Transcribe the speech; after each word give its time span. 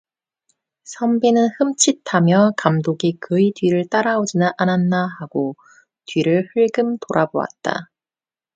선비는 0.83 1.49
흠칫하며 1.59 2.53
감독이 2.57 3.17
그의 3.19 3.51
뒤를 3.55 3.87
따라오지나 3.87 4.51
않았나 4.57 5.05
하고 5.19 5.55
뒤를 6.07 6.49
흘금 6.55 6.97
돌아보았다. 7.07 7.91